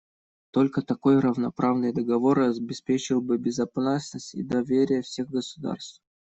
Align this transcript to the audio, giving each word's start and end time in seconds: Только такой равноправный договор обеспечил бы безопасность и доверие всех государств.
Только 0.49 0.81
такой 0.81 1.19
равноправный 1.19 1.93
договор 1.93 2.39
обеспечил 2.39 3.21
бы 3.21 3.37
безопасность 3.37 4.33
и 4.33 4.41
доверие 4.41 5.03
всех 5.03 5.29
государств. 5.29 6.01